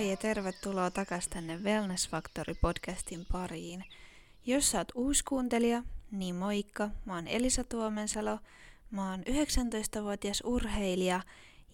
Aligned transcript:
Moi 0.00 0.10
ja 0.10 0.16
tervetuloa 0.16 0.90
takaisin 0.90 1.30
tänne 1.30 1.56
Wellness 1.56 2.08
Factory 2.08 2.54
podcastin 2.54 3.26
pariin. 3.32 3.84
Jos 4.46 4.70
sä 4.70 4.78
oot 4.78 4.92
uusi 4.94 5.24
kuuntelija, 5.24 5.82
niin 6.10 6.34
moikka, 6.34 6.90
mä 7.04 7.14
oon 7.14 7.28
Elisa 7.28 7.64
Tuomensalo, 7.64 8.38
mä 8.90 9.10
oon 9.10 9.20
19-vuotias 9.20 10.42
urheilija 10.46 11.20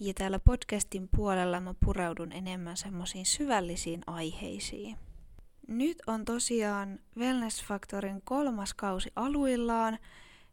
ja 0.00 0.14
täällä 0.14 0.38
podcastin 0.38 1.08
puolella 1.16 1.60
mä 1.60 1.74
pureudun 1.84 2.32
enemmän 2.32 2.76
semmoisiin 2.76 3.26
syvällisiin 3.26 4.02
aiheisiin. 4.06 4.96
Nyt 5.68 6.02
on 6.06 6.24
tosiaan 6.24 6.98
Wellness 7.16 7.64
Factorin 7.64 8.22
kolmas 8.24 8.74
kausi 8.74 9.12
aluillaan 9.16 9.98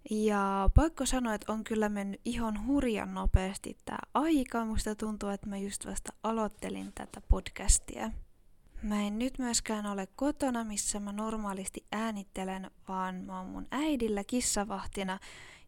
ja 0.10 0.70
pakko 0.74 1.06
sanoa, 1.06 1.34
että 1.34 1.52
on 1.54 1.64
kyllä 1.64 1.90
mennyt 1.90 2.22
ihan 2.26 2.68
hurjan 2.68 3.14
nopeasti 3.14 3.78
tämä 3.86 3.98
aika. 4.14 4.66
Musta 4.66 4.96
tuntuu, 4.96 5.30
että 5.30 5.50
mä 5.50 5.58
just 5.58 5.86
vasta 5.86 6.14
aloittelin 6.24 6.92
tätä 6.96 7.22
podcastia. 7.22 8.12
Mä 8.84 9.02
en 9.02 9.20
nyt 9.20 9.40
myöskään 9.40 9.86
ole 9.86 10.08
kotona, 10.16 10.64
missä 10.64 11.00
mä 11.00 11.12
normaalisti 11.12 11.86
äänittelen, 11.92 12.72
vaan 12.88 13.16
mä 13.16 13.40
oon 13.40 13.50
mun 13.50 13.68
äidillä 13.72 14.24
kissavahtina, 14.24 15.20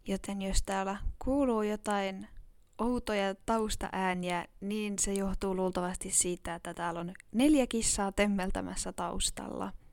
joten 0.08 0.42
jos 0.42 0.64
täällä 0.64 0.98
kuuluu 1.24 1.62
jotain 1.62 2.28
outoja 2.78 3.36
taustaääniä, 3.46 4.46
niin 4.62 5.00
se 5.00 5.14
johtuu 5.14 5.56
luultavasti 5.56 6.12
siitä, 6.12 6.56
että 6.56 6.74
täällä 6.74 7.00
on 7.00 7.14
neljä 7.32 7.68
kissaa 7.68 8.12
temmeltämässä 8.12 8.94
taustalla– 8.94 9.72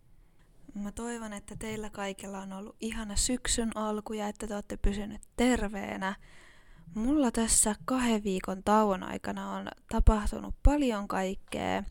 Mä 0.75 0.93
toivon, 0.93 1.33
että 1.33 1.57
teillä 1.57 1.91
kaikilla 1.91 2.39
on 2.39 2.53
ollut 2.53 2.77
ihana 2.81 3.17
syksyn 3.17 3.77
alku 3.77 4.13
ja 4.13 4.29
että 4.29 4.47
te 4.47 4.55
olette 4.55 4.77
pysyneet 4.77 5.29
terveenä. 5.37 6.15
Mulla 6.95 7.31
tässä 7.31 7.75
kahden 7.85 8.25
viikon 8.25 8.63
tauon 8.63 9.03
aikana 9.03 9.51
on 9.53 9.69
tapahtunut 9.89 10.55
paljon 10.63 11.09
kaikkea. 11.09 11.85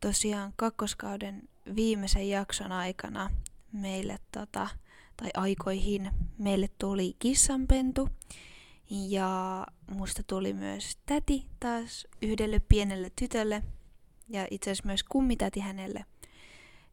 Tosiaan 0.00 0.52
kakkoskauden 0.56 1.48
viimeisen 1.76 2.28
jakson 2.28 2.72
aikana 2.72 3.30
meille 3.72 4.18
tota, 4.32 4.68
tai 5.16 5.30
aikoihin 5.34 6.10
meille 6.38 6.68
tuli 6.78 7.16
kissanpentu 7.18 8.08
ja 8.90 9.66
musta 9.90 10.22
tuli 10.22 10.52
myös 10.52 10.98
täti 11.06 11.46
taas 11.60 12.06
yhdelle 12.22 12.60
pienelle 12.68 13.12
tytölle 13.16 13.62
ja 14.28 14.46
itse 14.50 14.70
asiassa 14.70 14.86
myös 14.86 15.02
kummitäti 15.02 15.60
hänelle– 15.60 16.04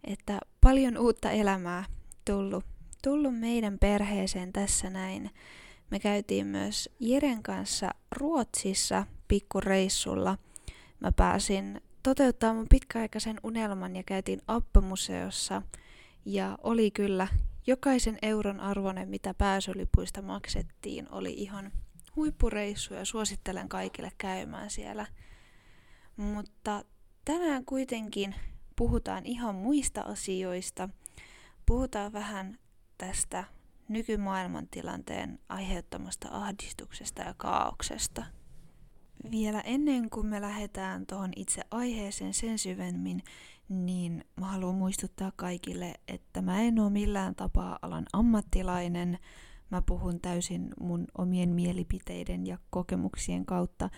että 0.03 0.39
paljon 0.63 0.97
uutta 0.97 1.31
elämää 1.31 1.83
tullut, 2.25 2.65
tullut 3.03 3.39
meidän 3.39 3.79
perheeseen 3.79 4.53
tässä 4.53 4.89
näin. 4.89 5.29
Me 5.91 5.99
käytiin 5.99 6.47
myös 6.47 6.89
Jeren 6.99 7.43
kanssa 7.43 7.91
Ruotsissa 8.11 9.05
pikkureissulla. 9.27 10.37
Mä 10.99 11.11
pääsin 11.11 11.81
toteuttaa 12.03 12.53
mun 12.53 12.65
pitkäaikaisen 12.69 13.39
unelman 13.43 13.95
ja 13.95 14.03
käytiin 14.03 14.41
Appamuseossa. 14.47 15.61
Ja 16.25 16.57
oli 16.63 16.91
kyllä 16.91 17.27
jokaisen 17.67 18.17
euron 18.21 18.59
arvoinen, 18.59 19.09
mitä 19.09 19.33
pääsylipuista 19.33 20.21
maksettiin, 20.21 21.07
oli 21.11 21.33
ihan 21.33 21.71
huippureissu 22.15 22.93
ja 22.93 23.05
suosittelen 23.05 23.69
kaikille 23.69 24.11
käymään 24.17 24.69
siellä. 24.69 25.05
Mutta 26.17 26.85
tänään 27.25 27.65
kuitenkin 27.65 28.35
puhutaan 28.75 29.25
ihan 29.25 29.55
muista 29.55 30.01
asioista. 30.01 30.89
Puhutaan 31.65 32.13
vähän 32.13 32.57
tästä 32.97 33.43
nykymaailman 33.89 34.67
tilanteen 34.67 35.39
aiheuttamasta 35.49 36.27
ahdistuksesta 36.31 37.21
ja 37.21 37.33
kaauksesta. 37.37 38.25
Vielä 39.31 39.61
ennen 39.61 40.09
kuin 40.09 40.27
me 40.27 40.41
lähdetään 40.41 41.05
tuohon 41.05 41.31
itse 41.35 41.61
aiheeseen 41.71 42.33
sen 42.33 42.59
syvemmin, 42.59 43.23
niin 43.69 44.25
mä 44.39 44.45
haluan 44.45 44.75
muistuttaa 44.75 45.31
kaikille, 45.35 45.93
että 46.07 46.41
mä 46.41 46.61
en 46.61 46.79
ole 46.79 46.89
millään 46.89 47.35
tapaa 47.35 47.79
alan 47.81 48.05
ammattilainen. 48.13 49.19
Mä 49.69 49.81
puhun 49.81 50.21
täysin 50.21 50.69
mun 50.79 51.05
omien 51.17 51.49
mielipiteiden 51.49 52.47
ja 52.47 52.57
kokemuksien 52.69 53.45
kautta, 53.45 53.89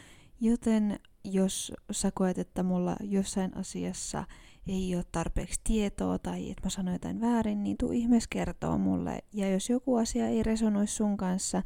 joten 0.41 1.00
jos 1.23 1.73
sä 1.91 2.12
koet, 2.12 2.38
että 2.38 2.63
mulla 2.63 2.96
jossain 3.01 3.57
asiassa 3.57 4.23
ei 4.68 4.96
ole 4.96 5.03
tarpeeksi 5.12 5.62
tietoa 5.63 6.19
tai 6.19 6.51
että 6.51 6.66
mä 6.66 6.69
sanoin 6.69 6.96
jotain 6.96 7.22
väärin, 7.22 7.63
niin 7.63 7.78
tuu 7.78 7.91
ihmeessä 7.91 8.28
kertoo 8.29 8.78
mulle. 8.78 9.19
Ja 9.34 9.50
jos 9.50 9.69
joku 9.69 9.96
asia 9.96 10.28
ei 10.28 10.44
resonoi 10.44 10.88
sun 10.88 11.18
kanssa, 11.18 11.63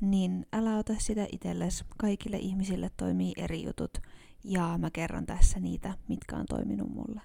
niin 0.00 0.46
älä 0.52 0.76
ota 0.76 0.94
sitä 0.98 1.26
itsellesi. 1.32 1.84
Kaikille 1.98 2.36
ihmisille 2.36 2.90
toimii 2.96 3.32
eri 3.36 3.64
jutut 3.64 3.98
ja 4.44 4.78
mä 4.78 4.90
kerron 4.90 5.26
tässä 5.26 5.60
niitä, 5.60 5.94
mitkä 6.08 6.36
on 6.36 6.46
toiminut 6.46 6.88
mulle. 6.94 7.20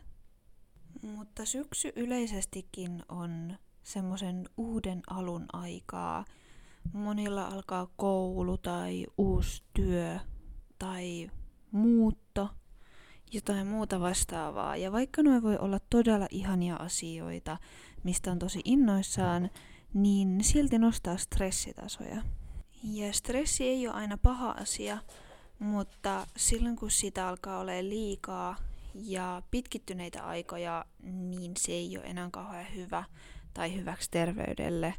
Mutta 1.02 1.46
syksy 1.46 1.92
yleisestikin 1.96 3.04
on 3.10 3.58
semmoisen 3.84 4.50
uuden 4.58 5.02
alun 5.10 5.46
aikaa. 5.54 6.26
Monilla 6.94 7.48
alkaa 7.48 7.88
koulu 7.96 8.58
tai 8.58 9.06
uusi 9.18 9.64
työ 9.74 10.20
tai 10.80 11.30
muutto– 11.72 12.50
jotain 13.32 13.68
muuta 13.68 14.00
vastaavaa. 14.00 14.76
Ja 14.76 14.92
vaikka 14.92 15.24
noin 15.24 15.44
voi 15.44 15.58
olla 15.58 15.80
todella 15.90 16.28
ihania 16.32 16.76
asioita, 16.76 17.58
mistä 18.04 18.32
on 18.32 18.40
tosi 18.40 18.62
innoissaan, 18.66 19.50
niin 19.94 20.44
silti 20.44 20.78
nostaa 20.78 21.18
stressitasoja. 21.18 22.22
Ja 22.84 23.14
stressi 23.14 23.64
ei 23.64 23.88
ole 23.88 23.96
aina 23.96 24.18
paha 24.18 24.52
asia, 24.52 24.98
mutta 25.60 26.28
silloin 26.38 26.76
kun 26.76 26.92
sitä 26.92 27.28
alkaa 27.28 27.60
olla 27.60 27.72
liikaa 27.82 28.56
ja 28.94 29.42
pitkittyneitä 29.52 30.24
aikoja, 30.24 30.86
niin 31.04 31.52
se 31.58 31.72
ei 31.72 31.98
ole 31.98 32.06
enää 32.06 32.30
kauhean 32.32 32.66
hyvä 32.76 33.04
tai 33.54 33.76
hyväksi 33.76 34.12
terveydelle. 34.12 34.94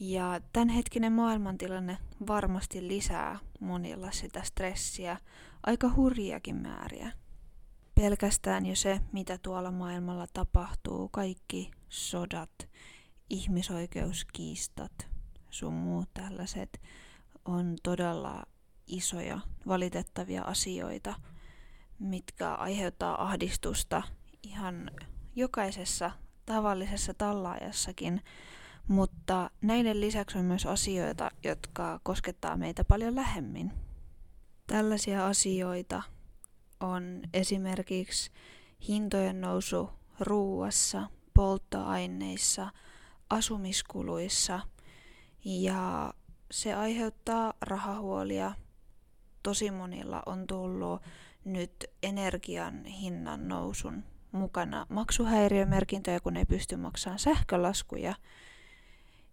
Ja 0.00 0.40
tämänhetkinen 0.52 1.12
maailmantilanne 1.12 1.98
varmasti 2.26 2.88
lisää 2.88 3.38
monilla 3.60 4.10
sitä 4.10 4.42
stressiä 4.42 5.16
aika 5.66 5.90
hurjakin 5.96 6.56
määriä. 6.56 7.12
Pelkästään 7.94 8.66
jo 8.66 8.76
se, 8.76 9.00
mitä 9.12 9.38
tuolla 9.42 9.70
maailmalla 9.70 10.26
tapahtuu, 10.32 11.08
kaikki 11.08 11.70
sodat, 11.88 12.68
ihmisoikeuskiistat, 13.30 15.08
sun 15.50 15.72
muut 15.72 16.08
tällaiset, 16.14 16.80
on 17.44 17.76
todella 17.82 18.42
isoja, 18.86 19.40
valitettavia 19.66 20.42
asioita, 20.42 21.14
mitkä 21.98 22.54
aiheuttaa 22.54 23.22
ahdistusta 23.22 24.02
ihan 24.42 24.90
jokaisessa 25.36 26.10
tavallisessa 26.46 27.14
tallaajassakin, 27.14 28.22
mutta 28.90 29.50
näiden 29.60 30.00
lisäksi 30.00 30.38
on 30.38 30.44
myös 30.44 30.66
asioita, 30.66 31.30
jotka 31.44 32.00
koskettaa 32.02 32.56
meitä 32.56 32.84
paljon 32.84 33.14
lähemmin. 33.14 33.72
Tällaisia 34.66 35.26
asioita 35.26 36.02
on 36.80 37.22
esimerkiksi 37.34 38.30
hintojen 38.88 39.40
nousu 39.40 39.90
ruuassa, 40.20 41.08
polttoaineissa, 41.34 42.70
asumiskuluissa 43.30 44.60
ja 45.44 46.14
se 46.50 46.74
aiheuttaa 46.74 47.52
rahahuolia. 47.60 48.52
Tosi 49.42 49.70
monilla 49.70 50.22
on 50.26 50.46
tullut 50.46 51.02
nyt 51.44 51.86
energian 52.02 52.84
hinnan 52.84 53.48
nousun 53.48 54.04
mukana 54.32 54.86
maksuhäiriömerkintöjä, 54.88 56.20
kun 56.20 56.36
ei 56.36 56.44
pysty 56.44 56.76
maksamaan 56.76 57.18
sähkölaskuja. 57.18 58.14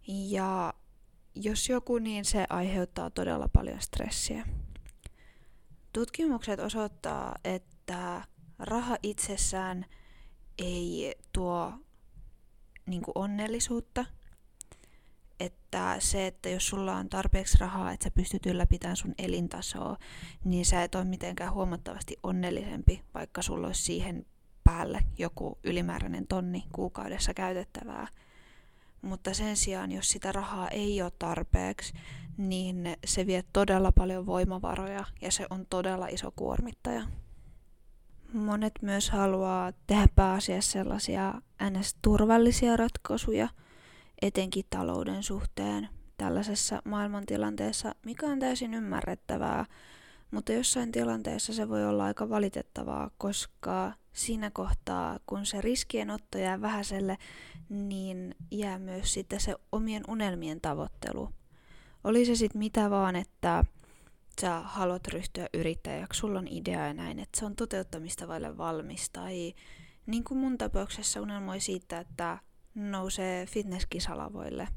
Ja 0.08 0.74
jos 1.34 1.68
joku, 1.68 1.98
niin 1.98 2.24
se 2.24 2.46
aiheuttaa 2.50 3.10
todella 3.10 3.48
paljon 3.48 3.80
stressiä. 3.80 4.46
Tutkimukset 5.92 6.60
osoittaa, 6.60 7.34
että 7.44 8.24
raha 8.58 8.96
itsessään 9.02 9.86
ei 10.58 11.14
tuo 11.32 11.72
niin 12.86 13.02
onnellisuutta. 13.14 14.04
Että 15.40 15.96
se, 15.98 16.26
että 16.26 16.48
jos 16.48 16.68
sulla 16.68 16.96
on 16.96 17.08
tarpeeksi 17.08 17.58
rahaa, 17.60 17.92
että 17.92 18.04
sä 18.04 18.10
pystyt 18.10 18.46
ylläpitämään 18.46 18.96
sun 18.96 19.14
elintasoa, 19.18 19.96
niin 20.44 20.66
sä 20.66 20.82
et 20.82 20.94
ole 20.94 21.04
mitenkään 21.04 21.52
huomattavasti 21.52 22.16
onnellisempi, 22.22 23.02
vaikka 23.14 23.42
sulla 23.42 23.66
olisi 23.66 23.82
siihen 23.82 24.26
päälle 24.64 25.00
joku 25.18 25.58
ylimääräinen 25.64 26.26
tonni 26.26 26.64
kuukaudessa 26.72 27.34
käytettävää. 27.34 28.08
Mutta 29.02 29.34
sen 29.34 29.56
sijaan, 29.56 29.92
jos 29.92 30.10
sitä 30.10 30.32
rahaa 30.32 30.68
ei 30.68 31.02
ole 31.02 31.12
tarpeeksi, 31.18 31.92
niin 32.36 32.96
se 33.06 33.26
vie 33.26 33.44
todella 33.52 33.92
paljon 33.92 34.26
voimavaroja 34.26 35.04
ja 35.20 35.32
se 35.32 35.46
on 35.50 35.66
todella 35.70 36.06
iso 36.06 36.30
kuormittaja. 36.36 37.02
Monet 38.32 38.72
myös 38.82 39.10
haluaa 39.10 39.72
tehdä 39.86 40.08
pääasiassa 40.14 40.72
sellaisia 40.72 41.34
ns-turvallisia 41.70 42.76
ratkaisuja, 42.76 43.48
etenkin 44.22 44.64
talouden 44.70 45.22
suhteen 45.22 45.88
tällaisessa 46.16 46.82
maailmantilanteessa, 46.84 47.94
mikä 48.04 48.26
on 48.26 48.38
täysin 48.38 48.74
ymmärrettävää, 48.74 49.64
Mutta 50.30 50.52
jossain 50.52 50.92
tilanteessa 50.92 51.52
se 51.52 51.68
voi 51.68 51.86
olla 51.86 52.04
aika 52.04 52.28
valitettavaa, 52.28 53.10
koska 53.18 53.92
siinä 54.18 54.50
kohtaa, 54.50 55.18
kun 55.26 55.46
se 55.46 55.60
riskienotto 55.60 56.38
jää 56.38 56.60
vähäiselle, 56.60 57.18
niin 57.68 58.34
jää 58.50 58.78
myös 58.78 59.14
sitten 59.14 59.40
se 59.40 59.56
omien 59.72 60.02
unelmien 60.08 60.60
tavoittelu. 60.60 61.28
Oli 62.04 62.26
se 62.26 62.34
sitten 62.34 62.58
mitä 62.58 62.90
vaan, 62.90 63.16
että 63.16 63.64
sä 64.40 64.60
haluat 64.60 65.08
ryhtyä 65.08 65.48
yrittäjäksi, 65.54 66.18
sulla 66.18 66.38
on 66.38 66.48
idea 66.48 66.86
ja 66.86 66.94
näin, 66.94 67.18
että 67.18 67.40
se 67.40 67.44
on 67.44 67.56
toteuttamista 67.56 68.28
vaille 68.28 68.58
valmis. 68.58 69.10
Tai 69.10 69.54
niin 70.06 70.24
kuin 70.24 70.38
mun 70.38 70.58
tapauksessa 70.58 71.20
unelmoi 71.20 71.60
siitä, 71.60 71.98
että 71.98 72.38
nousee 72.74 73.46
fitnesskisalavoille, 73.46 74.68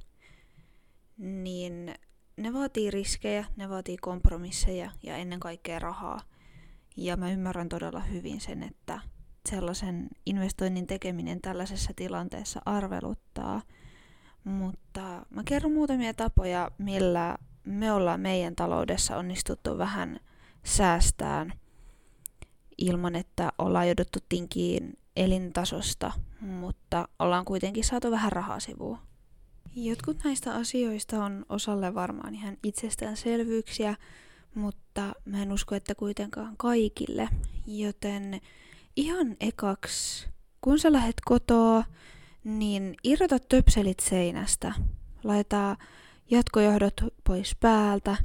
niin 1.18 1.96
ne 2.38 2.54
vaatii 2.54 2.92
riskejä, 2.92 3.46
ne 3.56 3.70
vaatii 3.70 3.98
kompromisseja 3.98 4.92
ja 5.04 5.18
ennen 5.18 5.40
kaikkea 5.40 5.80
rahaa. 5.80 6.22
Ja 6.98 7.18
mä 7.18 7.32
ymmärrän 7.32 7.70
todella 7.70 8.00
hyvin 8.00 8.42
sen, 8.42 8.64
että 8.64 9.02
sellaisen 9.50 10.08
investoinnin 10.26 10.88
tekeminen 10.88 11.42
tällaisessa 11.42 11.92
tilanteessa 11.96 12.62
arveluttaa. 12.66 13.62
Mutta 14.44 15.26
mä 15.30 15.44
kerron 15.46 15.72
muutamia 15.74 16.14
tapoja, 16.14 16.72
millä 16.78 17.38
me 17.66 17.92
ollaan 17.92 18.20
meidän 18.20 18.56
taloudessa 18.56 19.18
onnistuttu 19.18 19.78
vähän 19.78 20.20
säästään 20.64 21.54
ilman, 22.78 23.16
että 23.16 23.52
ollaan 23.58 23.88
jouduttu 23.88 24.20
tinkiin 24.30 24.98
elintasosta, 25.16 26.12
mutta 26.42 27.08
ollaan 27.20 27.46
kuitenkin 27.46 27.84
saatu 27.84 28.12
vähän 28.12 28.32
rahaa 28.32 28.60
sivuun. 28.60 28.98
Jotkut 29.76 30.18
näistä 30.24 30.54
asioista 30.54 31.24
on 31.24 31.46
osalle 31.50 31.94
varmaan 31.94 32.36
ihan 32.36 32.58
itsestäänselvyyksiä, 32.64 33.96
mutta 34.56 35.14
mä 35.26 35.42
en 35.42 35.52
usko, 35.52 35.76
että 35.76 35.96
kuitenkaan 35.96 36.58
kaikille. 36.58 37.30
Joten 37.68 38.42
ihan 38.96 39.36
ekaksi, 39.40 40.28
kun 40.62 40.80
sä 40.80 40.92
lähet 40.92 41.16
kotoa, 41.26 41.84
niin 42.44 42.96
irrota 43.04 43.40
töpselit 43.40 44.00
seinästä. 44.00 44.74
Laita 45.24 45.78
jatkojohdot 46.32 46.94
pois 47.24 47.56
päältä. 47.60 48.18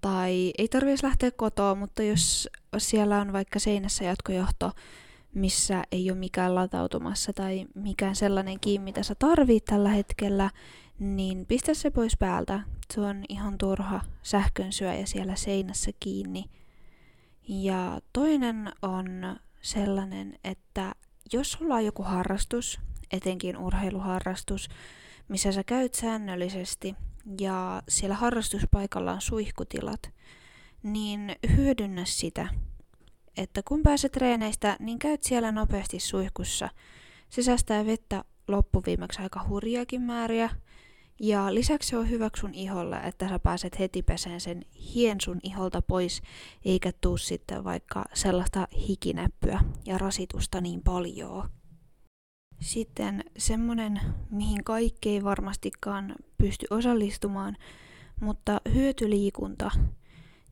Tai 0.00 0.52
ei 0.58 0.68
tarvitsisi 0.68 1.06
lähteä 1.06 1.30
kotoa, 1.30 1.74
mutta 1.74 2.02
jos 2.02 2.48
siellä 2.78 3.20
on 3.20 3.32
vaikka 3.32 3.58
seinässä 3.58 4.04
jatkojohto, 4.04 4.72
missä 5.34 5.82
ei 5.92 6.10
ole 6.10 6.18
mikään 6.18 6.54
latautumassa 6.54 7.32
tai 7.32 7.66
mikään 7.74 8.16
sellainen 8.16 8.60
kiinni, 8.60 8.84
mitä 8.84 9.02
sä 9.02 9.14
tarvit 9.14 9.64
tällä 9.64 9.88
hetkellä, 9.88 10.50
niin 10.98 11.46
pistä 11.46 11.74
se 11.74 11.90
pois 11.90 12.16
päältä. 12.18 12.60
Se 12.94 13.00
on 13.00 13.24
ihan 13.28 13.58
turha 13.58 14.00
sähkön 14.22 14.72
syöjä 14.72 15.06
siellä 15.06 15.36
seinässä 15.36 15.90
kiinni. 16.00 16.44
Ja 17.48 18.00
toinen 18.12 18.72
on 18.82 19.36
sellainen, 19.68 20.38
että 20.44 20.94
jos 21.32 21.52
sulla 21.52 21.74
on 21.74 21.84
joku 21.84 22.02
harrastus, 22.02 22.80
etenkin 23.12 23.56
urheiluharrastus, 23.56 24.68
missä 25.28 25.52
sä 25.52 25.64
käyt 25.64 25.94
säännöllisesti 25.94 26.94
ja 27.40 27.82
siellä 27.88 28.14
harrastuspaikalla 28.14 29.12
on 29.12 29.20
suihkutilat, 29.20 30.10
niin 30.82 31.36
hyödynnä 31.56 32.04
sitä 32.04 32.48
että 33.38 33.62
kun 33.64 33.82
pääset 33.82 34.12
treeneistä, 34.12 34.76
niin 34.80 34.98
käyt 34.98 35.22
siellä 35.22 35.52
nopeasti 35.52 36.00
suihkussa. 36.00 36.68
Se 37.30 37.42
säästää 37.42 37.86
vettä 37.86 38.24
loppuviimeksi 38.48 39.22
aika 39.22 39.44
hurjakin 39.48 40.02
määriä. 40.02 40.50
Ja 41.20 41.54
lisäksi 41.54 41.88
se 41.88 41.96
on 41.96 42.10
hyvä 42.10 42.30
sun 42.36 42.54
iholle, 42.54 42.96
että 42.96 43.28
sä 43.28 43.38
pääset 43.38 43.78
heti 43.78 44.02
peseen 44.02 44.40
sen 44.40 44.64
hien 44.94 45.20
sun 45.20 45.40
iholta 45.42 45.82
pois, 45.82 46.22
eikä 46.64 46.92
tuu 47.00 47.16
sitten 47.16 47.64
vaikka 47.64 48.04
sellaista 48.14 48.68
hikinäppyä 48.88 49.60
ja 49.86 49.98
rasitusta 49.98 50.60
niin 50.60 50.82
paljon. 50.82 51.48
Sitten 52.60 53.24
semmonen, 53.38 54.00
mihin 54.30 54.64
kaikki 54.64 55.10
ei 55.10 55.24
varmastikaan 55.24 56.14
pysty 56.38 56.66
osallistumaan, 56.70 57.56
mutta 58.20 58.60
hyötyliikunta– 58.74 59.70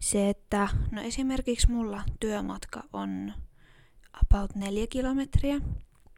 se, 0.00 0.28
että 0.28 0.68
no 0.90 1.02
esimerkiksi 1.02 1.70
mulla 1.70 2.02
työmatka 2.20 2.82
on 2.92 3.32
about 4.22 4.54
neljä 4.54 4.86
kilometriä. 4.86 5.60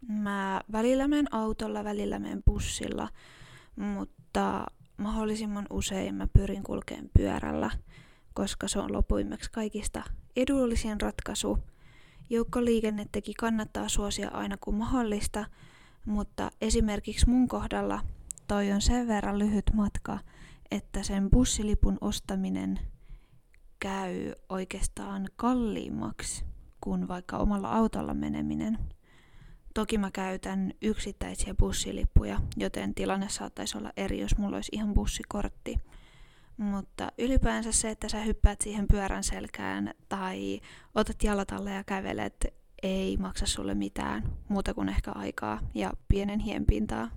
Mä 0.08 0.60
välillä 0.72 1.08
menen 1.08 1.34
autolla, 1.34 1.84
välillä 1.84 2.18
menen 2.18 2.42
bussilla, 2.46 3.08
mutta 3.76 4.17
mahdollisimman 4.96 5.66
usein 5.70 6.14
mä 6.14 6.26
pyrin 6.26 6.62
kulkeen 6.62 7.10
pyörällä, 7.16 7.70
koska 8.34 8.68
se 8.68 8.78
on 8.78 8.92
lopuimeksi 8.92 9.50
kaikista 9.52 10.02
edullisin 10.36 11.00
ratkaisu. 11.00 11.58
Joukkoliikennettäkin 12.30 13.34
kannattaa 13.38 13.88
suosia 13.88 14.28
aina 14.28 14.56
kun 14.60 14.74
mahdollista, 14.74 15.46
mutta 16.06 16.50
esimerkiksi 16.60 17.28
mun 17.28 17.48
kohdalla 17.48 18.00
toi 18.48 18.72
on 18.72 18.80
sen 18.80 19.08
verran 19.08 19.38
lyhyt 19.38 19.64
matka, 19.74 20.18
että 20.70 21.02
sen 21.02 21.30
bussilipun 21.30 21.98
ostaminen 22.00 22.78
käy 23.80 24.32
oikeastaan 24.48 25.28
kalliimmaksi 25.36 26.44
kuin 26.80 27.08
vaikka 27.08 27.36
omalla 27.36 27.72
autolla 27.72 28.14
meneminen. 28.14 28.78
Toki 29.78 29.98
mä 29.98 30.10
käytän 30.10 30.72
yksittäisiä 30.82 31.54
bussilippuja, 31.54 32.40
joten 32.56 32.94
tilanne 32.94 33.28
saattaisi 33.28 33.78
olla 33.78 33.92
eri, 33.96 34.20
jos 34.20 34.38
mulla 34.38 34.56
olisi 34.56 34.70
ihan 34.72 34.94
bussikortti. 34.94 35.76
Mutta 36.56 37.12
ylipäänsä 37.18 37.72
se, 37.72 37.90
että 37.90 38.08
sä 38.08 38.20
hyppäät 38.20 38.60
siihen 38.60 38.88
pyörän 38.88 39.24
selkään 39.24 39.94
tai 40.08 40.60
otat 40.94 41.22
jalat 41.22 41.52
alle 41.52 41.72
ja 41.72 41.84
kävelet, 41.84 42.46
ei 42.82 43.16
maksa 43.16 43.46
sulle 43.46 43.74
mitään 43.74 44.36
muuta 44.48 44.74
kuin 44.74 44.88
ehkä 44.88 45.12
aikaa 45.12 45.60
ja 45.74 45.92
pienen 46.08 46.40
hienpintaa. 46.40 47.10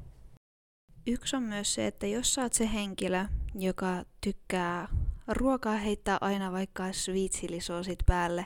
Yksi 1.08 1.36
on 1.36 1.44
myös 1.44 1.74
se, 1.74 1.88
että 1.88 2.08
jos 2.08 2.34
sä 2.34 2.41
oot 2.41 2.53
se 2.53 2.74
henkilö, 2.74 3.25
joka 3.56 4.03
tykkää 4.22 4.88
ruokaa 5.27 5.77
heittää 5.77 6.18
aina 6.22 6.51
vaikka 6.51 6.94
sviitsilisoosit 6.94 8.00
päälle, 8.06 8.46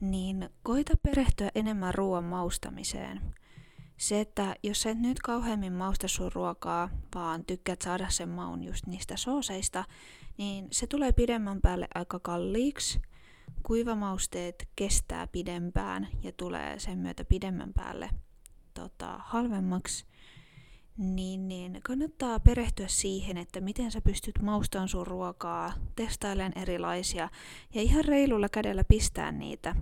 niin 0.00 0.50
koita 0.62 0.94
perehtyä 1.02 1.50
enemmän 1.54 1.94
ruoan 1.94 2.24
maustamiseen. 2.24 3.20
Se, 3.96 4.20
että 4.20 4.56
jos 4.62 4.86
et 4.86 4.98
nyt 4.98 5.18
kauheammin 5.18 5.72
mausta 5.72 6.08
sun 6.08 6.32
ruokaa, 6.34 6.88
vaan 7.14 7.44
tykkäät 7.44 7.82
saada 7.82 8.10
sen 8.10 8.28
maun 8.28 8.64
just 8.64 8.86
niistä 8.86 9.16
sooseista, 9.16 9.84
niin 10.38 10.68
se 10.72 10.86
tulee 10.86 11.12
pidemmän 11.12 11.60
päälle 11.60 11.88
aika 11.94 12.18
kalliiksi. 12.18 13.00
Kuivamausteet 13.62 14.68
kestää 14.76 15.26
pidempään 15.26 16.08
ja 16.22 16.32
tulee 16.32 16.78
sen 16.78 16.98
myötä 16.98 17.24
pidemmän 17.24 17.72
päälle 17.72 18.10
tota, 18.74 19.20
halvemmaksi 19.24 20.06
niin, 20.98 21.48
niin 21.48 21.80
kannattaa 21.82 22.40
perehtyä 22.40 22.88
siihen, 22.88 23.36
että 23.36 23.60
miten 23.60 23.90
sä 23.90 24.00
pystyt 24.00 24.42
maustamaan 24.42 24.88
sun 24.88 25.06
ruokaa, 25.06 25.72
testailemaan 25.96 26.58
erilaisia 26.58 27.28
ja 27.74 27.82
ihan 27.82 28.04
reilulla 28.04 28.48
kädellä 28.48 28.84
pistää 28.84 29.32
niitä. 29.32 29.76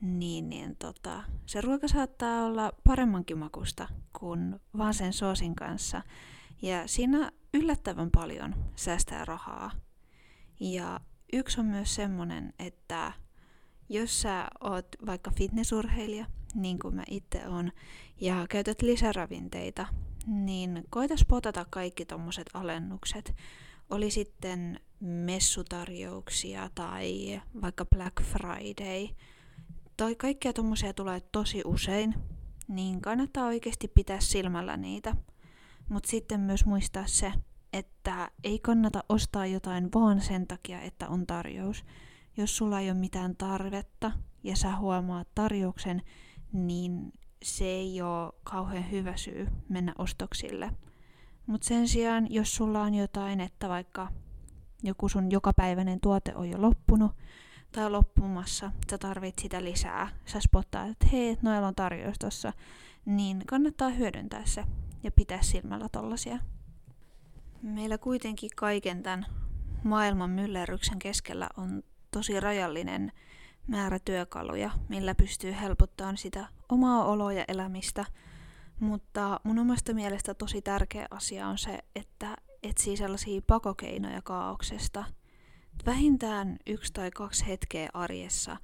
Niin, 0.00 0.48
niin 0.48 0.76
tota, 0.76 1.22
se 1.46 1.60
ruoka 1.60 1.88
saattaa 1.88 2.44
olla 2.44 2.72
paremmankin 2.84 3.38
makusta 3.38 3.88
kuin 4.18 4.60
vaan 4.78 4.94
sen 4.94 5.12
soosin 5.12 5.54
kanssa. 5.54 6.02
Ja 6.62 6.88
siinä 6.88 7.32
yllättävän 7.54 8.10
paljon 8.10 8.54
säästää 8.76 9.24
rahaa. 9.24 9.70
Ja 10.60 11.00
yksi 11.32 11.60
on 11.60 11.66
myös 11.66 11.94
semmonen, 11.94 12.52
että 12.58 13.12
jos 13.88 14.20
sä 14.22 14.48
oot 14.60 14.88
vaikka 15.06 15.30
fitnessurheilija, 15.30 16.26
niin 16.54 16.78
kuin 16.78 16.94
mä 16.94 17.02
itse 17.10 17.46
on, 17.46 17.72
ja 18.20 18.46
käytät 18.48 18.82
lisäravinteita, 18.82 19.86
niin 20.28 20.84
koita 20.90 21.16
spotata 21.16 21.66
kaikki 21.70 22.04
tommoset 22.04 22.46
alennukset. 22.54 23.34
Oli 23.90 24.10
sitten 24.10 24.80
messutarjouksia 25.00 26.70
tai 26.74 27.40
vaikka 27.62 27.84
Black 27.84 28.22
Friday. 28.22 29.08
Tai 29.96 30.14
kaikkia 30.14 30.52
tommosia 30.52 30.92
tulee 30.92 31.20
tosi 31.20 31.62
usein, 31.64 32.14
niin 32.68 33.00
kannattaa 33.00 33.46
oikeasti 33.46 33.88
pitää 33.88 34.20
silmällä 34.20 34.76
niitä. 34.76 35.16
Mutta 35.88 36.10
sitten 36.10 36.40
myös 36.40 36.64
muistaa 36.64 37.06
se, 37.06 37.32
että 37.72 38.30
ei 38.44 38.58
kannata 38.58 39.04
ostaa 39.08 39.46
jotain 39.46 39.88
vaan 39.94 40.20
sen 40.20 40.46
takia, 40.46 40.80
että 40.80 41.08
on 41.08 41.26
tarjous. 41.26 41.84
Jos 42.36 42.56
sulla 42.56 42.80
ei 42.80 42.90
ole 42.90 42.98
mitään 42.98 43.36
tarvetta 43.36 44.12
ja 44.42 44.56
sä 44.56 44.76
huomaat 44.76 45.28
tarjouksen, 45.34 46.02
niin 46.52 47.12
se 47.42 47.64
ei 47.64 48.02
ole 48.02 48.32
kauhean 48.44 48.90
hyvä 48.90 49.16
syy 49.16 49.48
mennä 49.68 49.94
ostoksille. 49.98 50.70
Mutta 51.46 51.68
sen 51.68 51.88
sijaan, 51.88 52.32
jos 52.32 52.54
sulla 52.56 52.82
on 52.82 52.94
jotain, 52.94 53.40
että 53.40 53.68
vaikka 53.68 54.08
joku 54.82 55.08
sun 55.08 55.30
jokapäiväinen 55.30 56.00
tuote 56.00 56.34
on 56.34 56.50
jo 56.50 56.62
loppunut 56.62 57.12
tai 57.72 57.90
loppumassa, 57.90 58.72
sä 58.90 58.98
tarvit 58.98 59.38
sitä 59.38 59.64
lisää, 59.64 60.08
sä 60.26 60.40
spottaa, 60.40 60.86
että 60.86 61.06
hei, 61.12 61.36
noilla 61.42 61.68
on 61.68 61.74
tarjous 61.74 62.18
tossa, 62.18 62.52
niin 63.04 63.42
kannattaa 63.46 63.88
hyödyntää 63.88 64.42
se 64.44 64.64
ja 65.02 65.10
pitää 65.10 65.42
silmällä 65.42 65.88
tollasia. 65.92 66.38
Meillä 67.62 67.98
kuitenkin 67.98 68.50
kaiken 68.56 69.02
tämän 69.02 69.26
maailman 69.84 70.30
myllerryksen 70.30 70.98
keskellä 70.98 71.48
on 71.56 71.82
tosi 72.10 72.40
rajallinen 72.40 73.12
määrä 73.68 73.98
työkaluja, 73.98 74.70
millä 74.88 75.14
pystyy 75.14 75.54
helpottamaan 75.60 76.16
sitä 76.16 76.48
omaa 76.68 77.04
oloa 77.04 77.32
ja 77.32 77.44
elämistä. 77.48 78.04
Mutta 78.80 79.40
mun 79.44 79.58
omasta 79.58 79.94
mielestä 79.94 80.34
tosi 80.34 80.62
tärkeä 80.62 81.06
asia 81.10 81.48
on 81.48 81.58
se, 81.58 81.78
että 81.96 82.36
etsii 82.62 82.96
sellaisia 82.96 83.40
pakokeinoja 83.46 84.22
kaauksesta. 84.22 85.04
Vähintään 85.86 86.56
yksi 86.66 86.92
tai 86.92 87.10
kaksi 87.10 87.46
hetkeä 87.46 87.88
arjessa, 87.94 88.56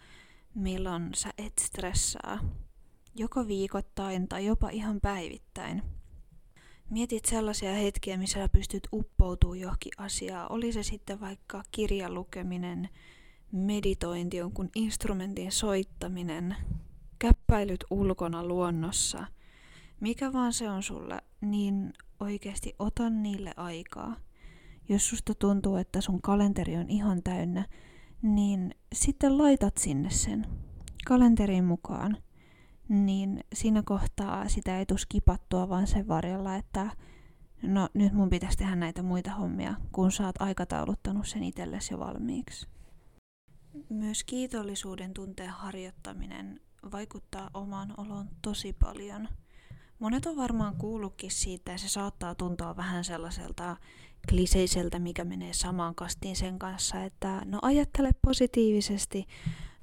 milloin 0.55 1.11
sä 1.15 1.31
et 1.39 1.53
stressaa. 1.61 2.39
Joko 3.15 3.47
viikoittain 3.47 4.29
tai 4.29 4.47
jopa 4.47 4.69
ihan 4.71 5.01
päivittäin. 5.01 5.83
Mietit 6.91 7.25
sellaisia 7.25 7.73
hetkiä, 7.73 8.17
missä 8.17 8.41
sä 8.41 8.49
pystyt 8.49 8.89
uppoutumaan 8.93 9.61
johonkin 9.61 9.93
asiaan. 9.99 10.53
Oli 10.53 10.73
se 10.73 10.83
sitten 10.83 11.21
vaikka 11.21 11.63
kirjan 11.71 12.15
lukeminen, 12.15 12.89
meditointi, 13.55 14.37
jonkun 14.37 14.71
instrumentin 14.75 15.53
soittaminen, 15.53 16.57
käppäilyt 17.19 17.85
ulkona 17.91 18.45
luonnossa. 18.45 19.27
Mikä 20.01 20.33
vaan 20.33 20.53
se 20.53 20.71
on 20.71 20.83
sulle, 20.83 21.19
niin 21.41 21.93
oikeasti 22.21 22.75
ota 22.79 23.11
niille 23.11 23.55
aikaa. 23.57 24.17
Jos 24.89 25.09
susta 25.09 25.35
tuntuu, 25.35 25.77
että 25.77 26.01
sun 26.01 26.23
kalenteri 26.23 26.77
on 26.77 26.89
ihan 26.89 27.23
täynnä, 27.23 27.67
niin 28.23 28.75
sitten 28.95 29.39
laitat 29.39 29.77
sinne 29.77 30.11
sen 30.11 30.47
kalenterin 31.07 31.65
mukaan. 31.65 32.17
Niin 32.89 33.45
siinä 33.55 33.83
kohtaa 33.83 34.49
sitä 34.49 34.79
ei 34.79 34.87
tule 34.87 34.99
skipattua 34.99 35.69
vaan 35.69 35.87
sen 35.87 36.09
varjolla, 36.09 36.57
että 36.57 36.91
no 37.63 37.89
nyt 37.95 38.13
mun 38.13 38.31
pitäisi 38.31 38.59
tehdä 38.59 38.77
näitä 38.77 39.03
muita 39.03 39.31
hommia, 39.31 39.75
kun 39.93 40.13
sä 40.13 40.27
oot 40.27 40.43
aikatauluttanut 40.43 41.29
sen 41.29 41.43
itsellesi 41.45 41.95
jo 41.95 41.99
valmiiksi. 41.99 42.74
Myös 43.89 44.25
kiitollisuuden 44.25 45.15
tunteen 45.15 45.51
harjoittaminen 45.51 46.61
vaikuttaa 46.93 47.51
omaan 47.55 47.95
oloon 47.97 48.29
tosi 48.43 48.73
paljon. 48.73 49.29
Monet 49.99 50.27
on 50.27 50.37
varmaan 50.37 50.77
kuullutkin 50.77 51.31
siitä 51.31 51.73
ja 51.73 51.79
se 51.79 51.89
saattaa 51.89 52.35
tuntua 52.35 52.77
vähän 52.77 53.05
sellaiselta 53.05 53.77
kliseiseltä, 54.29 54.99
mikä 54.99 55.25
menee 55.25 55.53
samaan 55.53 55.95
kastiin 55.95 56.37
sen 56.37 56.59
kanssa, 56.59 57.05
että 57.05 57.43
no 57.45 57.59
ajattele 57.63 58.11
positiivisesti, 58.23 59.27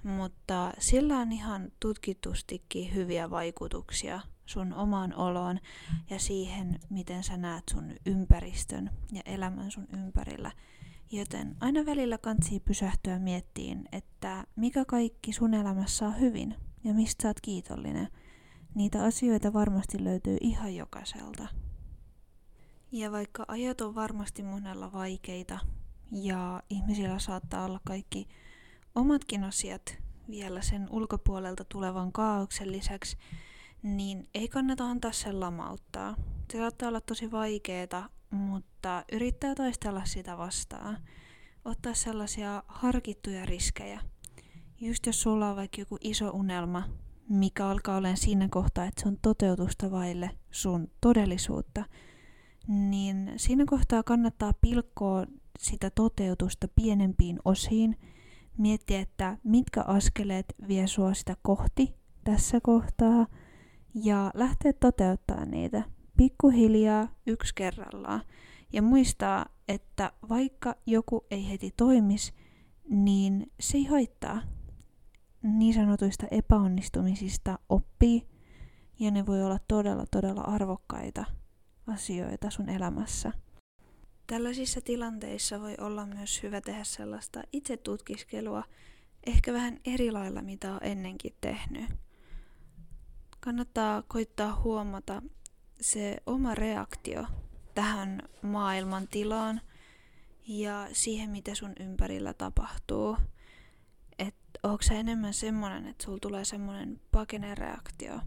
mutta 0.03 0.73
sillä 0.79 1.17
on 1.17 1.31
ihan 1.31 1.71
tutkitustikin 1.79 2.95
hyviä 2.95 3.29
vaikutuksia 3.29 4.19
sun 4.45 4.73
omaan 4.73 5.15
oloon 5.15 5.59
ja 6.09 6.19
siihen, 6.19 6.79
miten 6.89 7.23
sä 7.23 7.37
näet 7.37 7.63
sun 7.71 7.95
ympäristön 8.05 8.89
ja 9.11 9.21
elämän 9.25 9.71
sun 9.71 9.87
ympärillä. 9.93 10.51
Joten 11.13 11.55
aina 11.59 11.85
välillä 11.85 12.17
kantsii 12.17 12.59
pysähtyä 12.59 13.19
miettiin, 13.19 13.85
että 13.91 14.43
mikä 14.55 14.85
kaikki 14.85 15.33
sun 15.33 15.53
elämässä 15.53 16.05
on 16.05 16.19
hyvin 16.19 16.55
ja 16.83 16.93
mistä 16.93 17.21
sä 17.21 17.27
oot 17.27 17.41
kiitollinen. 17.41 18.07
Niitä 18.75 19.03
asioita 19.03 19.53
varmasti 19.53 20.03
löytyy 20.03 20.37
ihan 20.41 20.75
jokaiselta. 20.75 21.47
Ja 22.91 23.11
vaikka 23.11 23.45
ajat 23.47 23.81
on 23.81 23.95
varmasti 23.95 24.43
monella 24.43 24.91
vaikeita 24.91 25.59
ja 26.11 26.63
ihmisillä 26.69 27.19
saattaa 27.19 27.65
olla 27.65 27.79
kaikki 27.85 28.27
omatkin 28.95 29.43
asiat 29.43 29.97
vielä 30.29 30.61
sen 30.61 30.87
ulkopuolelta 30.89 31.65
tulevan 31.65 32.11
kaauksen 32.11 32.71
lisäksi, 32.71 33.17
niin 33.83 34.29
ei 34.33 34.47
kannata 34.47 34.85
antaa 34.85 35.11
sen 35.11 35.39
lamauttaa. 35.39 36.15
Se 36.51 36.57
saattaa 36.57 36.89
olla 36.89 37.01
tosi 37.01 37.31
vaikeeta, 37.31 38.09
mutta 38.31 39.03
yrittää 39.11 39.55
taistella 39.55 40.05
sitä 40.05 40.37
vastaan. 40.37 40.97
Ottaa 41.65 41.93
sellaisia 41.93 42.63
harkittuja 42.67 43.45
riskejä. 43.45 44.01
Just 44.81 45.05
jos 45.05 45.21
sulla 45.21 45.49
on 45.49 45.55
vaikka 45.55 45.81
joku 45.81 45.97
iso 46.01 46.29
unelma, 46.29 46.83
mikä 47.29 47.67
alkaa 47.67 47.97
olemaan 47.97 48.17
siinä 48.17 48.47
kohtaa, 48.51 48.85
että 48.85 49.01
se 49.01 49.07
on 49.07 49.17
toteutusta 49.21 49.91
vaille 49.91 50.29
sun 50.51 50.87
todellisuutta, 51.01 51.85
niin 52.67 53.33
siinä 53.37 53.65
kohtaa 53.69 54.03
kannattaa 54.03 54.53
pilkkoa 54.61 55.25
sitä 55.59 55.89
toteutusta 55.89 56.67
pienempiin 56.75 57.39
osiin, 57.45 57.97
miettiä, 58.57 58.99
että 58.99 59.37
mitkä 59.43 59.81
askeleet 59.81 60.45
vie 60.67 60.87
sua 60.87 61.13
sitä 61.13 61.35
kohti 61.41 61.93
tässä 62.23 62.59
kohtaa, 62.63 63.27
ja 63.95 64.31
lähteä 64.33 64.73
toteuttaa 64.73 65.45
niitä 65.45 65.83
pikkuhiljaa 66.21 67.07
yksi 67.27 67.55
kerrallaan. 67.55 68.21
Ja 68.73 68.81
muistaa, 68.81 69.45
että 69.67 70.11
vaikka 70.29 70.75
joku 70.85 71.25
ei 71.31 71.49
heti 71.49 71.73
toimis, 71.77 72.33
niin 72.89 73.51
se 73.59 73.77
ei 73.77 73.85
haittaa. 73.85 74.41
Niin 75.43 75.73
sanotuista 75.73 76.27
epäonnistumisista 76.31 77.59
oppii, 77.69 78.27
ja 78.99 79.11
ne 79.11 79.25
voi 79.25 79.43
olla 79.43 79.59
todella, 79.67 80.05
todella 80.11 80.41
arvokkaita 80.41 81.25
asioita 81.87 82.49
sun 82.49 82.69
elämässä. 82.69 83.31
Tällaisissa 84.27 84.81
tilanteissa 84.81 85.61
voi 85.61 85.75
olla 85.79 86.05
myös 86.05 86.43
hyvä 86.43 86.61
tehdä 86.61 86.83
sellaista 86.83 87.41
itsetutkiskelua, 87.53 88.63
ehkä 89.25 89.53
vähän 89.53 89.79
eri 89.85 90.11
lailla 90.11 90.41
mitä 90.41 90.73
on 90.73 90.79
ennenkin 90.81 91.35
tehnyt. 91.41 91.85
Kannattaa 93.39 94.03
koittaa 94.07 94.61
huomata 94.63 95.21
se 95.81 96.17
oma 96.25 96.55
reaktio 96.55 97.25
tähän 97.75 98.21
maailman 98.41 99.07
tilaan 99.07 99.61
ja 100.47 100.87
siihen, 100.91 101.29
mitä 101.29 101.55
sun 101.55 101.73
ympärillä 101.79 102.33
tapahtuu. 102.33 103.17
Että 104.19 104.59
onko 104.63 104.81
se 104.81 104.99
enemmän 104.99 105.33
semmonen, 105.33 105.87
että 105.87 106.03
sulla 106.03 106.19
tulee 106.21 106.45
semmonen 106.45 107.01
pakenereaktio. 107.11 108.19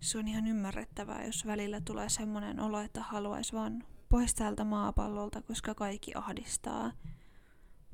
Se 0.00 0.18
on 0.18 0.28
ihan 0.28 0.46
ymmärrettävää, 0.46 1.24
jos 1.24 1.46
välillä 1.46 1.80
tulee 1.80 2.08
semmonen 2.08 2.60
olo, 2.60 2.80
että 2.80 3.00
haluaisi 3.02 3.52
vaan 3.52 3.84
pois 4.08 4.34
täältä 4.34 4.64
maapallolta, 4.64 5.42
koska 5.42 5.74
kaikki 5.74 6.12
ahdistaa. 6.14 6.92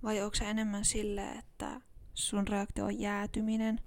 Vai 0.02 0.23
onko 0.23 0.35
se 0.35 0.50
enemmän 0.50 0.85
sille, 0.85 1.30
että 1.30 1.80
sun 2.14 2.49
reaktio 2.49 2.85
on 2.85 3.00
jäätyminen. 3.00 3.80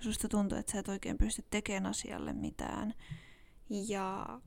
Susta 0.00 0.28
tuntuu, 0.28 0.58
että 0.58 0.72
sä 0.72 0.78
et 0.78 0.88
oikein 0.88 1.18
pysty 1.18 1.44
tekemään 1.50 1.86
asialle 1.86 2.32
mitään. 2.32 2.94
Ja 3.70 4.40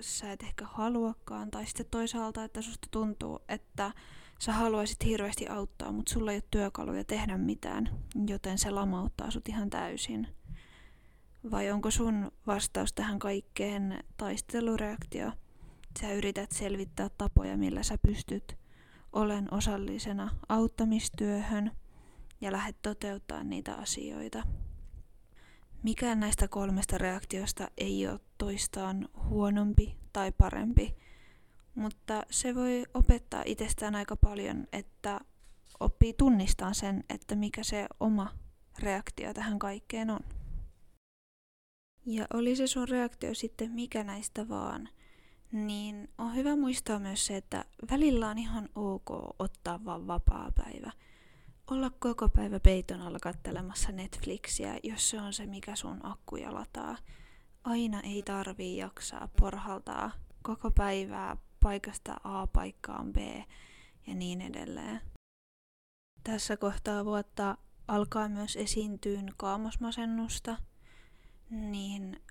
sä 0.00 0.32
et 0.32 0.42
ehkä 0.42 0.66
haluakaan. 0.66 1.50
Tai 1.50 1.66
sitten 1.66 1.86
toisaalta, 1.90 2.44
että 2.44 2.62
susta 2.62 2.88
tuntuu, 2.90 3.40
että 3.48 3.92
sä 4.38 4.52
haluaisit 4.52 5.04
hirveästi 5.04 5.48
auttaa, 5.48 5.92
mutta 5.92 6.12
sulla 6.12 6.32
ei 6.32 6.36
ole 6.36 6.44
työkaluja 6.50 7.04
tehdä 7.04 7.38
mitään, 7.38 7.90
joten 8.26 8.58
se 8.58 8.70
lamauttaa 8.70 9.30
sut 9.30 9.48
ihan 9.48 9.70
täysin. 9.70 10.28
Vai 11.50 11.70
onko 11.70 11.90
sun 11.90 12.32
vastaus 12.46 12.92
tähän 12.92 13.18
kaikkeen 13.18 14.04
taistelureaktio? 14.16 15.32
Sä 16.00 16.12
yrität 16.12 16.52
selvittää 16.52 17.08
tapoja, 17.08 17.56
millä 17.56 17.82
sä 17.82 17.98
pystyt 17.98 18.56
olen 19.12 19.54
osallisena 19.54 20.30
auttamistyöhön 20.48 21.70
ja 22.40 22.52
lähdet 22.52 22.82
toteuttaa 22.82 23.44
niitä 23.44 23.74
asioita. 23.74 24.42
Mikään 25.84 26.20
näistä 26.20 26.48
kolmesta 26.48 26.98
reaktiosta 26.98 27.68
ei 27.76 28.08
ole 28.08 28.20
toistaan 28.38 29.08
huonompi 29.28 29.96
tai 30.12 30.32
parempi, 30.32 30.96
mutta 31.74 32.22
se 32.30 32.54
voi 32.54 32.84
opettaa 32.94 33.42
itsestään 33.46 33.94
aika 33.94 34.16
paljon, 34.16 34.66
että 34.72 35.20
oppii 35.80 36.14
tunnistaa 36.14 36.74
sen, 36.74 37.04
että 37.08 37.36
mikä 37.36 37.62
se 37.62 37.86
oma 38.00 38.32
reaktio 38.78 39.34
tähän 39.34 39.58
kaikkeen 39.58 40.10
on. 40.10 40.20
Ja 42.06 42.26
oli 42.34 42.56
se 42.56 42.66
sun 42.66 42.88
reaktio 42.88 43.34
sitten 43.34 43.70
mikä 43.70 44.04
näistä 44.04 44.48
vaan, 44.48 44.88
niin 45.52 46.08
on 46.18 46.34
hyvä 46.34 46.56
muistaa 46.56 46.98
myös 46.98 47.26
se, 47.26 47.36
että 47.36 47.64
välillä 47.90 48.28
on 48.28 48.38
ihan 48.38 48.68
ok 48.74 49.10
ottaa 49.38 49.84
vaan 49.84 50.06
vapaa 50.06 50.52
päivä. 50.56 50.92
Olla 51.70 51.90
koko 51.90 52.28
päivä 52.28 52.60
peiton 52.60 53.02
alla 53.02 53.18
kattelemassa 53.18 53.92
Netflixiä, 53.92 54.78
jos 54.82 55.10
se 55.10 55.20
on 55.20 55.32
se, 55.32 55.46
mikä 55.46 55.76
sun 55.76 56.06
akkuja 56.06 56.54
lataa. 56.54 56.96
Aina 57.64 58.00
ei 58.00 58.22
tarvii 58.22 58.76
jaksaa 58.76 59.28
porhaltaa 59.40 60.10
koko 60.42 60.70
päivää 60.70 61.36
paikasta 61.60 62.16
A 62.24 62.46
paikkaan 62.46 63.12
B 63.12 63.16
ja 64.06 64.14
niin 64.14 64.40
edelleen. 64.40 65.00
Tässä 66.24 66.56
kohtaa 66.56 67.04
vuotta 67.04 67.58
alkaa 67.88 68.28
myös 68.28 68.56
esiintyä 68.56 69.20
kaamosmasennusta, 69.36 70.56
niin 71.50 72.22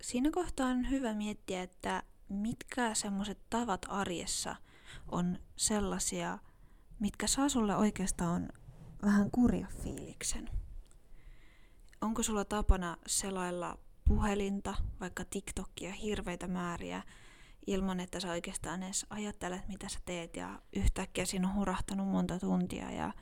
siinä 0.00 0.30
kohtaa 0.30 0.66
on 0.66 0.90
hyvä 0.90 1.14
miettiä, 1.14 1.62
että 1.62 2.02
mitkä 2.28 2.94
semmoiset 2.94 3.38
tavat 3.50 3.86
arjessa 3.88 4.56
on 5.08 5.38
sellaisia, 5.56 6.38
mitkä 7.00 7.26
saa 7.26 7.48
sulle 7.48 7.76
oikeastaan 7.76 8.48
vähän 9.02 9.30
kurja 9.30 9.66
fiiliksen. 9.82 10.50
Onko 12.00 12.22
sulla 12.22 12.44
tapana 12.44 12.96
selailla 13.06 13.78
puhelinta, 14.04 14.74
vaikka 15.00 15.24
TikTokia 15.24 15.92
hirveitä 15.92 16.46
määriä, 16.46 17.02
ilman 17.66 18.00
että 18.00 18.20
sä 18.20 18.30
oikeastaan 18.30 18.82
edes 18.82 19.06
ajattelet, 19.10 19.68
mitä 19.68 19.88
sä 19.88 19.98
teet, 20.04 20.36
ja 20.36 20.62
yhtäkkiä 20.76 21.24
siinä 21.24 21.48
on 21.48 21.54
hurahtanut 21.54 22.08
monta 22.08 22.38
tuntia, 22.38 22.90
ja 22.90 23.12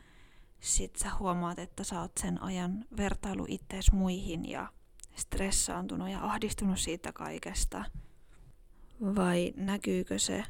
sit 0.60 0.96
sä 0.96 1.10
huomaat, 1.18 1.58
että 1.58 1.84
sä 1.84 2.00
oot 2.00 2.12
sen 2.20 2.42
ajan 2.42 2.84
vertailu 2.96 3.44
ittees 3.48 3.92
muihin 3.92 4.48
ja 4.48 4.68
stressaantunut 5.16 6.08
ja 6.08 6.24
ahdistunut 6.24 6.78
siitä 6.78 7.12
kaikesta? 7.12 7.84
Vai 9.00 9.52
näkyykö 9.56 10.18
se 10.18 10.44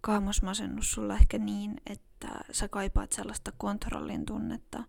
kaamosmasennus 0.00 0.92
sulla 0.92 1.14
ehkä 1.14 1.38
niin, 1.38 1.80
että 1.86 2.28
sä 2.52 2.68
kaipaat 2.68 3.12
sellaista 3.12 3.52
kontrollin 3.58 4.26
tunnetta 4.26 4.84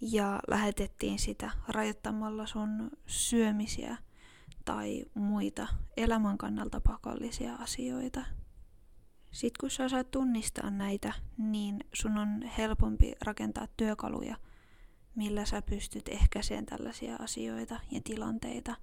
ja 0.00 0.40
lähetettiin 0.48 1.18
sitä 1.18 1.50
rajoittamalla 1.68 2.46
sun 2.46 2.90
syömisiä 3.06 3.96
tai 4.64 5.04
muita 5.14 5.68
elämän 5.96 6.38
kannalta 6.38 6.80
pakollisia 6.80 7.54
asioita. 7.54 8.24
Sitten 9.30 9.60
kun 9.60 9.70
sä 9.70 9.84
osaat 9.84 10.10
tunnistaa 10.10 10.70
näitä, 10.70 11.12
niin 11.38 11.78
sun 11.92 12.18
on 12.18 12.42
helpompi 12.42 13.12
rakentaa 13.24 13.66
työkaluja, 13.76 14.36
millä 15.14 15.44
sä 15.44 15.62
pystyt 15.62 16.08
ehkäiseen 16.08 16.66
tällaisia 16.66 17.16
asioita 17.16 17.80
ja 17.90 18.00
tilanteita. 18.04 18.74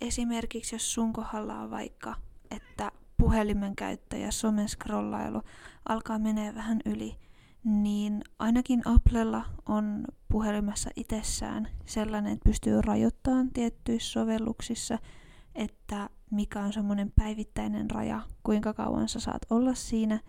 Esimerkiksi 0.00 0.74
jos 0.74 0.94
sun 0.94 1.12
kohdalla 1.12 1.60
on 1.60 1.70
vaikka, 1.70 2.14
että 2.50 2.92
puhelimen 3.22 3.76
käyttö 3.76 4.16
ja 4.16 4.32
somen 4.32 4.68
scrollailu 4.68 5.42
alkaa 5.88 6.18
menee 6.18 6.54
vähän 6.54 6.80
yli, 6.84 7.18
niin 7.64 8.22
ainakin 8.38 8.82
Applella 8.84 9.44
on 9.66 10.04
puhelimessa 10.28 10.90
itsessään 10.96 11.68
sellainen, 11.84 12.32
että 12.32 12.44
pystyy 12.44 12.82
rajoittamaan 12.82 13.50
tiettyissä 13.52 14.12
sovelluksissa, 14.12 14.98
että 15.54 16.10
mikä 16.30 16.60
on 16.60 16.72
semmoinen 16.72 17.12
päivittäinen 17.16 17.90
raja, 17.90 18.20
kuinka 18.42 18.74
kauan 18.74 19.08
sä 19.08 19.20
saat 19.20 19.42
olla 19.50 19.74
siinä, 19.74 20.20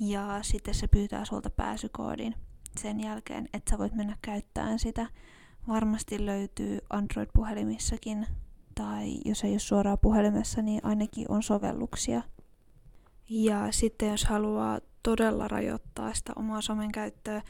ja 0.00 0.38
sitten 0.42 0.74
se 0.74 0.86
pyytää 0.86 1.24
sulta 1.24 1.50
pääsykoodin 1.50 2.34
sen 2.80 3.00
jälkeen, 3.00 3.48
että 3.54 3.70
sä 3.70 3.78
voit 3.78 3.94
mennä 3.94 4.16
käyttämään 4.22 4.78
sitä. 4.78 5.06
Varmasti 5.68 6.26
löytyy 6.26 6.78
Android-puhelimissakin, 6.90 8.26
tai 8.74 9.18
jos 9.24 9.44
ei 9.44 9.50
ole 9.50 9.58
suoraan 9.58 9.98
puhelimessa, 9.98 10.62
niin 10.62 10.80
ainakin 10.84 11.26
on 11.28 11.42
sovelluksia. 11.42 12.22
Ja 13.28 13.72
sitten 13.72 14.10
jos 14.10 14.24
haluaa 14.24 14.80
todella 15.02 15.48
rajoittaa 15.48 16.14
sitä 16.14 16.32
omaa 16.36 16.60
somen 16.60 16.92
käyttöä, 16.92 17.42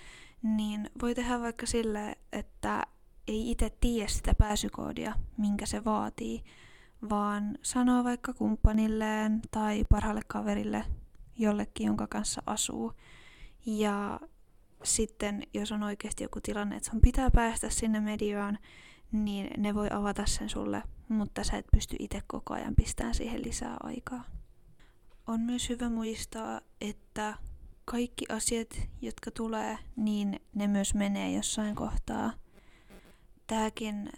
niin 0.43 0.91
voi 1.03 1.15
tehdä 1.15 1.41
vaikka 1.41 1.67
sille, 1.67 2.17
että 2.33 2.83
ei 3.29 3.51
itse 3.51 3.71
tiedä 3.81 4.09
sitä 4.09 4.35
pääsykoodia, 4.35 5.15
minkä 5.37 5.67
se 5.67 5.85
vaatii, 5.85 6.45
vaan 7.11 7.59
sanoo 7.63 8.05
vaikka 8.05 8.33
kumppanilleen 8.33 9.43
tai 9.51 9.85
parhaalle 9.91 10.23
kaverille 10.27 10.85
jollekin, 11.39 11.87
jonka 11.87 12.07
kanssa 12.07 12.43
asuu. 12.47 12.93
Ja 13.67 14.21
sitten, 14.83 15.43
jos 15.55 15.73
on 15.73 15.83
oikeasti 15.83 16.25
joku 16.25 16.41
tilanne, 16.41 16.77
että 16.77 16.91
sun 16.91 17.01
pitää 17.01 17.31
päästä 17.31 17.71
sinne 17.71 18.01
mediaan, 18.01 18.59
niin 19.13 19.51
ne 19.57 19.75
voi 19.75 19.89
avata 19.91 20.27
sen 20.27 20.49
sulle, 20.49 20.83
mutta 21.09 21.45
sä 21.45 21.57
et 21.57 21.67
pysty 21.73 21.97
itse 21.99 22.23
koko 22.27 22.55
ajan 22.55 22.75
pistämään 22.75 23.15
siihen 23.15 23.43
lisää 23.43 23.77
aikaa. 23.83 24.25
On 25.27 25.41
myös 25.41 25.69
hyvä 25.69 25.89
muistaa, 25.89 26.61
että 26.81 27.35
kaikki 27.85 28.25
asiat, 28.29 28.69
jotka 29.03 29.31
tulee, 29.31 29.79
niin 29.97 30.41
ne 30.55 30.67
myös 30.67 30.95
menee 30.95 31.33
jossain 31.33 31.75
kohtaa. 31.75 32.33
Tämäkin 33.47 34.11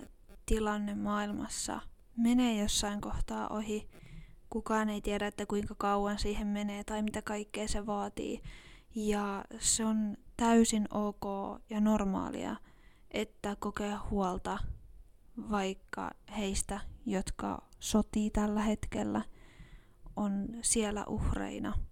tilanne 0.47 0.95
maailmassa 0.95 1.81
menee 2.17 2.63
jossain 2.63 3.01
kohtaa 3.01 3.49
ohi. 3.49 3.89
Kukaan 4.51 4.89
ei 4.89 5.01
tiedä, 5.01 5.27
että 5.27 5.47
kuinka 5.47 5.75
kauan 5.79 6.19
siihen 6.19 6.47
menee 6.47 6.85
tai 6.85 7.03
mitä 7.03 7.23
kaikkea 7.23 7.69
se 7.69 7.87
vaatii. 7.87 8.43
Ja 8.95 9.45
se 9.59 9.85
on 9.85 10.17
täysin 10.37 10.89
ok 10.91 11.25
ja 11.71 11.81
normaalia, 11.81 12.57
että 13.11 13.57
kokee 13.59 13.95
huolta 13.95 14.59
vaikka 15.51 16.11
heistä, 16.37 16.81
jotka 17.07 17.69
sotii 17.81 18.31
tällä 18.31 18.61
hetkellä, 18.63 19.23
on 20.17 20.49
siellä 20.63 21.05
uhreina– 21.07 21.75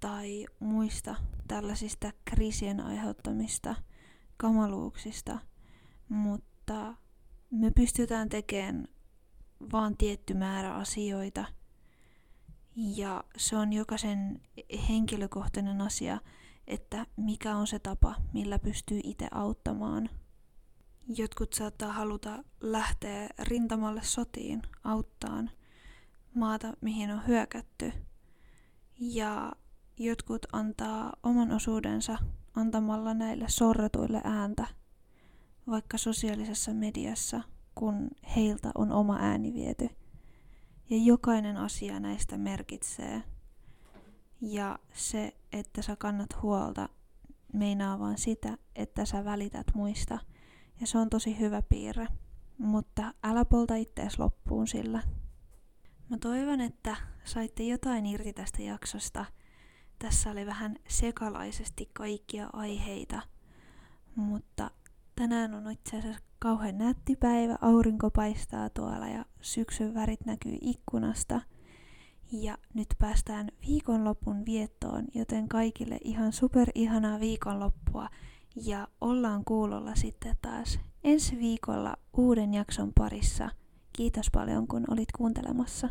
tai 0.00 0.46
muista 0.60 1.14
tällaisista 1.48 2.12
kriisien 2.24 2.80
aiheuttamista 2.80 3.74
kamaluuksista, 4.36 5.38
mutta 6.08 6.94
me 7.50 7.70
pystytään 7.70 8.28
tekemään 8.28 8.88
vaan 9.72 9.96
tietty 9.96 10.34
määrä 10.34 10.74
asioita 10.74 11.44
ja 12.76 13.24
se 13.36 13.56
on 13.56 13.72
jokaisen 13.72 14.40
henkilökohtainen 14.88 15.80
asia, 15.80 16.20
että 16.66 17.06
mikä 17.16 17.56
on 17.56 17.66
se 17.66 17.78
tapa, 17.78 18.14
millä 18.32 18.58
pystyy 18.58 19.00
itse 19.04 19.28
auttamaan. 19.30 20.10
Jotkut 21.16 21.52
saattaa 21.52 21.92
haluta 21.92 22.44
lähteä 22.60 23.28
rintamalle 23.38 24.02
sotiin 24.02 24.62
auttaan 24.84 25.50
maata, 26.34 26.72
mihin 26.80 27.10
on 27.10 27.26
hyökätty. 27.26 27.92
Ja 29.00 29.52
jotkut 29.98 30.46
antaa 30.52 31.12
oman 31.22 31.50
osuudensa 31.50 32.18
antamalla 32.54 33.14
näille 33.14 33.44
sorretuille 33.48 34.20
ääntä, 34.24 34.66
vaikka 35.66 35.98
sosiaalisessa 35.98 36.74
mediassa, 36.74 37.40
kun 37.74 38.10
heiltä 38.36 38.70
on 38.74 38.92
oma 38.92 39.16
ääni 39.20 39.54
viety. 39.54 39.88
Ja 40.90 40.96
jokainen 40.96 41.56
asia 41.56 42.00
näistä 42.00 42.38
merkitsee. 42.38 43.22
Ja 44.40 44.78
se, 44.92 45.36
että 45.52 45.82
sä 45.82 45.96
kannat 45.96 46.42
huolta, 46.42 46.88
meinaa 47.52 47.98
vaan 47.98 48.18
sitä, 48.18 48.58
että 48.76 49.04
sä 49.04 49.24
välität 49.24 49.66
muista. 49.74 50.18
Ja 50.80 50.86
se 50.86 50.98
on 50.98 51.10
tosi 51.10 51.38
hyvä 51.38 51.62
piirre. 51.62 52.06
Mutta 52.58 53.14
älä 53.22 53.44
polta 53.44 53.74
ittees 53.76 54.18
loppuun 54.18 54.66
sillä. 54.66 55.02
Mä 56.08 56.18
toivon, 56.18 56.60
että 56.60 56.96
saitte 57.24 57.62
jotain 57.62 58.06
irti 58.06 58.32
tästä 58.32 58.62
jaksosta– 58.62 59.24
tässä 60.02 60.30
oli 60.30 60.46
vähän 60.46 60.76
sekalaisesti 60.88 61.90
kaikkia 61.92 62.50
aiheita, 62.52 63.20
mutta 64.14 64.70
tänään 65.16 65.54
on 65.54 65.70
itse 65.70 65.98
asiassa 65.98 66.22
kauhean 66.38 66.78
nätti 66.78 67.16
päivä, 67.16 67.58
aurinko 67.60 68.10
paistaa 68.10 68.70
tuolla 68.70 69.08
ja 69.08 69.24
syksyn 69.40 69.94
värit 69.94 70.26
näkyy 70.26 70.56
ikkunasta. 70.60 71.40
Ja 72.32 72.58
nyt 72.74 72.88
päästään 72.98 73.48
viikonlopun 73.66 74.46
viettoon, 74.46 75.04
joten 75.14 75.48
kaikille 75.48 75.98
ihan 76.04 76.32
super 76.32 76.70
ihanaa 76.74 77.20
viikonloppua 77.20 78.08
ja 78.56 78.88
ollaan 79.00 79.44
kuulolla 79.44 79.94
sitten 79.94 80.36
taas 80.42 80.80
ensi 81.04 81.38
viikolla 81.38 81.96
uuden 82.16 82.54
jakson 82.54 82.92
parissa. 82.98 83.50
Kiitos 83.92 84.30
paljon 84.32 84.68
kun 84.68 84.84
olit 84.88 85.12
kuuntelemassa. 85.12 85.88